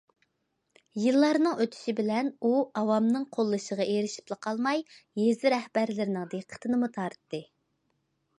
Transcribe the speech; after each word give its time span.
يىللارنىڭ 1.01 1.59
ئۆتۈشى 1.65 1.93
بىلەن 1.99 2.31
ئۇ 2.47 2.51
ئاۋامنىڭ 2.81 3.27
قوللىشىغا 3.37 3.87
ئېرىشىپلا 3.93 4.39
قالماي، 4.47 4.83
يېزا 5.23 5.53
رەھبەرلىرىنىڭ 5.59 6.27
دىققىتىنىمۇ 6.35 6.91
تارتتى. 6.99 7.45